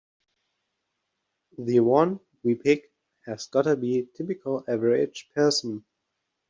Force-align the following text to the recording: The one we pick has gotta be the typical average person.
The 1.59 1.79
one 1.81 2.21
we 2.41 2.55
pick 2.55 2.91
has 3.27 3.45
gotta 3.45 3.75
be 3.75 4.01
the 4.01 4.07
typical 4.17 4.63
average 4.67 5.29
person. 5.35 5.85